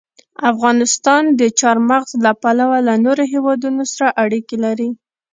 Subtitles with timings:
[0.51, 4.89] افغانستان د چار مغز له پلوه له نورو هېوادونو سره اړیکې لري.